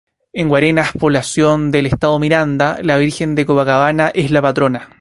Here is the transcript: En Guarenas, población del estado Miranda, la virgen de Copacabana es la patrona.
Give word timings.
En 0.33 0.49
Guarenas, 0.49 0.93
población 0.93 1.69
del 1.69 1.85
estado 1.85 2.17
Miranda, 2.17 2.79
la 2.81 2.97
virgen 2.97 3.35
de 3.35 3.45
Copacabana 3.45 4.07
es 4.07 4.31
la 4.31 4.41
patrona. 4.41 4.89